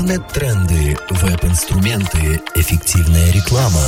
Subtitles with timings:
[0.00, 3.82] Интернет-тренды, веб-инструменты, эффективная реклама.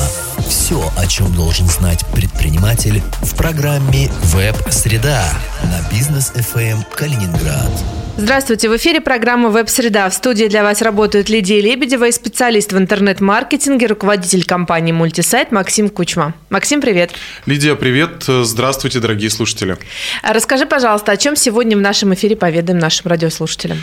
[0.46, 5.24] Все, о чем должен знать предприниматель в программе «Веб-среда»
[5.62, 7.70] на бизнес FM Калининград.
[8.18, 10.10] Здравствуйте, в эфире программа «Веб-среда».
[10.10, 15.88] В студии для вас работают Лидия Лебедева и специалист в интернет-маркетинге, руководитель компании «Мультисайт» Максим
[15.88, 16.34] Кучма.
[16.50, 17.12] Максим, привет.
[17.46, 18.24] Лидия, привет.
[18.28, 19.78] Здравствуйте, дорогие слушатели.
[20.22, 23.82] Расскажи, пожалуйста, о чем сегодня в нашем эфире поведаем нашим радиослушателям.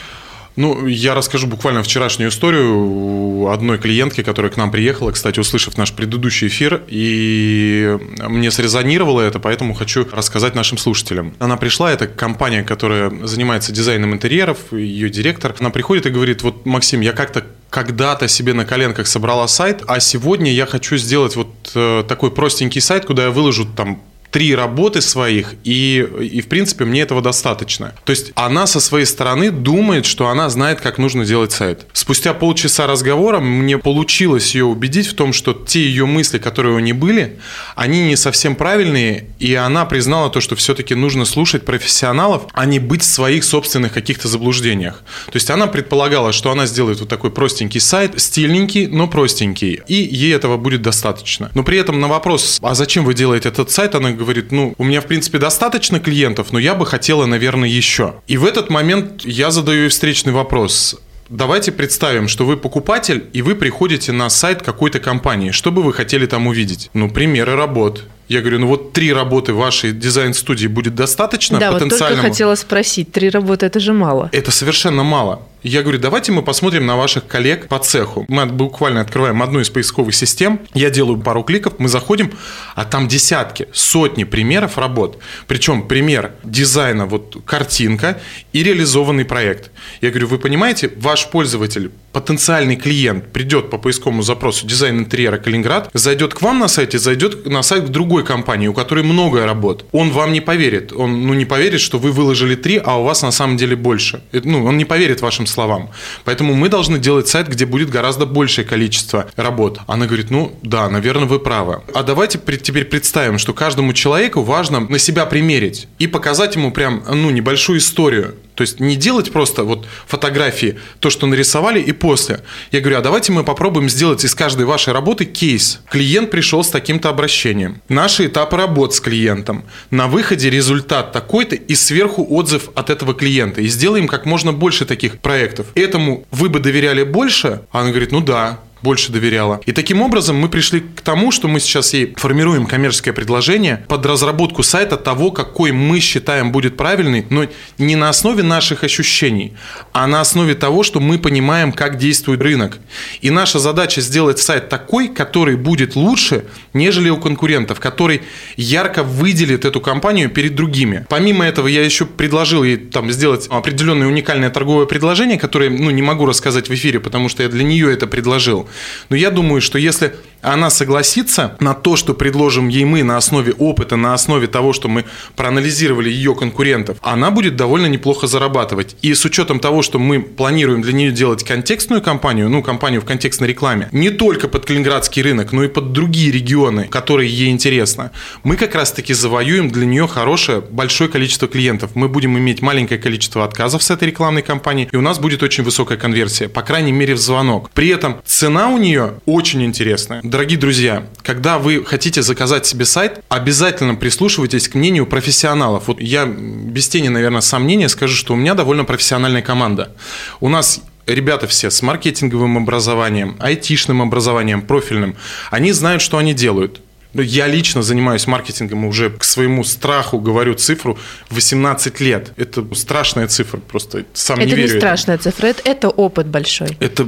[0.56, 5.94] Ну, я расскажу буквально вчерашнюю историю одной клиентки, которая к нам приехала, кстати, услышав наш
[5.94, 11.34] предыдущий эфир, и мне срезонировало это, поэтому хочу рассказать нашим слушателям.
[11.40, 15.56] Она пришла, это компания, которая занимается дизайном интерьеров, ее директор.
[15.60, 20.00] Она приходит и говорит, вот, Максим, я как-то когда-то себе на коленках собрала сайт, а
[20.00, 24.02] сегодня я хочу сделать вот э, такой простенький сайт, куда я выложу там
[24.32, 27.94] три работы своих, и, и в принципе мне этого достаточно.
[28.06, 31.86] То есть она со своей стороны думает, что она знает, как нужно делать сайт.
[31.94, 36.80] Спустя полчаса разговора мне получилось ее убедить в том, что те ее мысли, которые у
[36.80, 37.40] нее были,
[37.76, 42.80] они не совсем правильные, и она признала то, что все-таки нужно слушать профессионалов, а не
[42.80, 45.04] быть в своих собственных каких-то заблуждениях.
[45.26, 49.96] То есть она предполагала, что она сделает вот такой простенький сайт, стильненький, но простенький, и
[49.96, 51.52] ей этого будет достаточно.
[51.54, 54.84] Но при этом на вопрос, а зачем вы делаете этот сайт, она говорит, ну, у
[54.84, 58.16] меня, в принципе, достаточно клиентов, но я бы хотела, наверное, еще.
[58.28, 61.00] И в этот момент я задаю ей встречный вопрос.
[61.30, 65.52] Давайте представим, что вы покупатель, и вы приходите на сайт какой-то компании.
[65.52, 66.90] Что бы вы хотели там увидеть?
[66.94, 68.04] Ну, примеры работ.
[68.28, 72.10] Я говорю, ну вот три работы вашей дизайн-студии будет достаточно да, потенциальному?
[72.10, 74.30] вот только хотела спросить, три работы это же мало.
[74.32, 75.42] Это совершенно мало.
[75.62, 78.26] Я говорю, давайте мы посмотрим на ваших коллег по цеху.
[78.30, 82.32] Мы буквально открываем одну из поисковых систем, я делаю пару кликов, мы заходим,
[82.76, 85.20] а там десятки, сотни примеров работ.
[85.48, 88.22] Причем пример дизайна, вот картинка
[88.54, 89.72] и реализованный проект.
[90.00, 95.90] Я говорю, вы понимаете, ваш пользователь, потенциальный клиент придет по поисковому запросу дизайн интерьера Калининград,
[95.94, 99.86] зайдет к вам на сайте, зайдет на сайт другой компании, у которой много работ.
[99.92, 100.94] Он вам не поверит.
[100.94, 104.22] Он ну, не поверит, что вы выложили три, а у вас на самом деле больше.
[104.32, 105.90] Ну, он не поверит вашим словам.
[106.26, 109.80] Поэтому мы должны делать сайт, где будет гораздо большее количество работ.
[109.88, 111.82] Она говорит, ну да, наверное, вы правы.
[111.94, 117.04] А давайте теперь представим, что каждому человеку важно на себя примерить и показать ему прям,
[117.08, 118.36] ну, небольшую историю.
[118.60, 122.42] То есть не делать просто вот фотографии, то, что нарисовали, и после.
[122.74, 125.80] Я говорю, а давайте мы попробуем сделать из каждой вашей работы кейс.
[125.90, 127.82] Клиент пришел с таким-то обращением.
[127.88, 129.64] Наши этапы работ с клиентом.
[129.92, 133.62] На выходе результат такой-то и сверху отзыв от этого клиента.
[133.62, 135.68] И сделаем как можно больше таких проектов.
[135.76, 137.62] Этому вы бы доверяли больше?
[137.72, 139.62] А она говорит, ну да, больше доверяла.
[139.66, 144.06] И таким образом мы пришли к тому, что мы сейчас ей формируем коммерческое предложение под
[144.06, 147.48] разработку сайта того, какой мы считаем будет правильный, но
[147.78, 149.54] не на основе наших ощущений,
[149.92, 152.80] а на основе того, что мы понимаем, как действует рынок.
[153.22, 158.22] И наша задача сделать сайт такой, который будет лучше, нежели у конкурентов, который
[158.56, 161.06] ярко выделит эту компанию перед другими.
[161.10, 166.02] Помимо этого, я еще предложил ей там сделать определенное уникальное торговое предложение, которое, ну, не
[166.02, 168.69] могу рассказать в эфире, потому что я для нее это предложил.
[169.10, 173.54] Но я думаю, что если она согласится на то, что предложим ей мы на основе
[173.54, 175.06] опыта, на основе того, что мы
[175.36, 178.96] проанализировали ее конкурентов, она будет довольно неплохо зарабатывать.
[179.02, 183.06] И с учетом того, что мы планируем для нее делать контекстную кампанию, ну, кампанию в
[183.06, 188.12] контекстной рекламе, не только под калининградский рынок, но и под другие регионы, которые ей интересны,
[188.44, 191.92] мы как раз-таки завоюем для нее хорошее, большое количество клиентов.
[191.96, 195.64] Мы будем иметь маленькое количество отказов с этой рекламной кампании, и у нас будет очень
[195.64, 197.70] высокая конверсия, по крайней мере, в звонок.
[197.72, 200.22] При этом цена у нее очень интересная.
[200.30, 205.88] Дорогие друзья, когда вы хотите заказать себе сайт, обязательно прислушивайтесь к мнению профессионалов.
[205.88, 209.96] Вот я без тени, наверное, сомнения скажу, что у меня довольно профессиональная команда.
[210.40, 215.16] У нас ребята все с маркетинговым образованием, айтишным образованием, профильным,
[215.50, 216.80] они знают, что они делают.
[217.14, 220.98] Ну, я лично занимаюсь маркетингом уже к своему страху говорю цифру
[221.32, 222.34] 18 лет.
[222.38, 224.66] Это страшная цифра, просто сам это не верю.
[224.66, 226.78] Это не страшная цифра, это, это опыт большой.
[226.80, 227.08] Это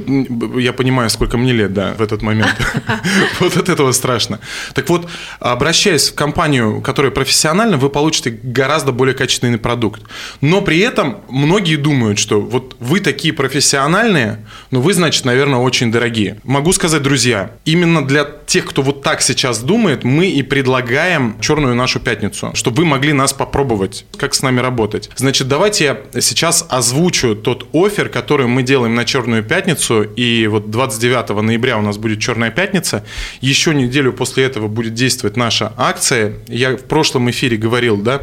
[0.58, 2.54] я понимаю, сколько мне лет, да, в этот момент.
[3.40, 4.40] Вот от этого страшно.
[4.74, 5.08] Так вот,
[5.40, 10.02] обращаясь в компанию, которая профессиональна, вы получите гораздо более качественный продукт.
[10.40, 15.92] Но при этом многие думают, что вот вы такие профессиональные, но вы, значит, наверное, очень
[15.92, 16.38] дорогие.
[16.44, 21.36] Могу сказать, друзья, именно для тех, кто вот так сейчас думает, думает, мы и предлагаем
[21.40, 25.10] черную нашу пятницу, чтобы вы могли нас попробовать, как с нами работать.
[25.16, 30.70] Значит, давайте я сейчас озвучу тот офер, который мы делаем на черную пятницу, и вот
[30.70, 33.04] 29 ноября у нас будет черная пятница.
[33.40, 36.34] Еще неделю после этого будет действовать наша акция.
[36.48, 38.22] Я в прошлом эфире говорил, да,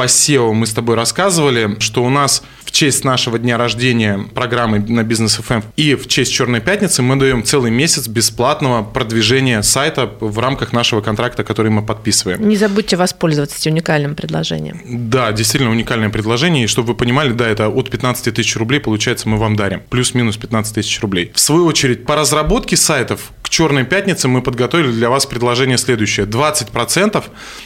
[0.00, 4.78] по SEO мы с тобой рассказывали, что у нас в честь нашего дня рождения программы
[4.78, 10.10] на Бизнес FM и в честь Черной пятницы мы даем целый месяц бесплатного продвижения сайта
[10.20, 12.48] в рамках нашего контракта, который мы подписываем.
[12.48, 14.80] Не забудьте воспользоваться этим уникальным предложением.
[14.86, 16.64] Да, действительно уникальное предложение.
[16.64, 19.82] И чтобы вы понимали, да, это от 15 тысяч рублей, получается, мы вам дарим.
[19.90, 21.30] Плюс-минус 15 тысяч рублей.
[21.34, 26.24] В свою очередь, по разработке сайтов Черной пятнице мы подготовили для вас предложение следующее.
[26.24, 27.24] 20%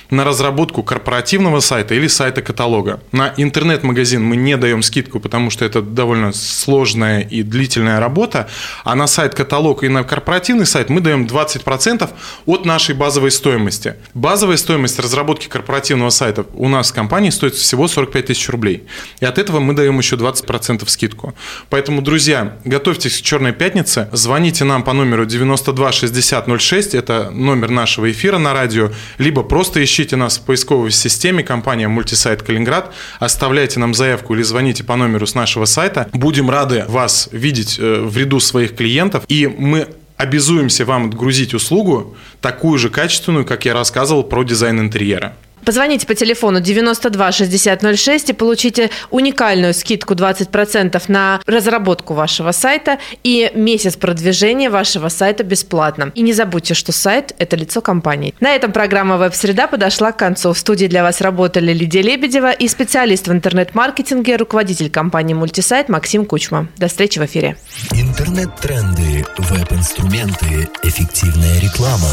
[0.09, 3.01] на разработку корпоративного сайта или сайта каталога.
[3.13, 8.49] На интернет-магазин мы не даем скидку, потому что это довольно сложная и длительная работа.
[8.83, 12.09] А на сайт-каталог и на корпоративный сайт мы даем 20%
[12.47, 13.97] от нашей базовой стоимости.
[14.15, 18.85] Базовая стоимость разработки корпоративного сайта у нас в компании стоит всего 45 тысяч рублей.
[19.21, 21.35] И от этого мы даем еще 20% скидку.
[21.69, 27.31] Поэтому, друзья, готовьтесь к Черной пятнице, звоните нам по номеру 92 92 60 06, это
[27.31, 32.93] номер нашего эфира на радио, либо просто ищите нас в поисковой системе компания Мультисайт Калининград,
[33.19, 36.09] оставляйте нам заявку или звоните по номеру с нашего сайта.
[36.13, 42.17] Будем рады вас видеть э, в ряду своих клиентов, и мы обязуемся вам отгрузить услугу
[42.41, 45.37] такую же качественную, как я рассказывал про дизайн интерьера.
[45.65, 52.99] Позвоните по телефону 92 60 06 и получите уникальную скидку 20% на разработку вашего сайта
[53.23, 56.13] и месяц продвижения вашего сайта бесплатно.
[56.15, 58.35] И не забудьте, что сайт– это лицо компании.
[58.41, 60.53] На этом программа «Веб-среда» подошла к концу.
[60.53, 66.27] В студии для вас работали Лидия Лебедева и специалист в интернет-маркетинге, руководитель компании «Мультисайт» Максим
[66.27, 66.69] Кучма.
[66.77, 67.57] До встречи в эфире.
[67.93, 72.11] Интернет-тренды, веб-инструменты, эффективная реклама.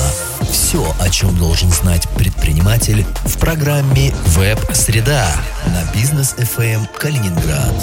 [0.50, 5.26] Все, о чем должен знать предприниматель в программе «Веб-среда»
[5.66, 7.74] на бизнес FM Калининград.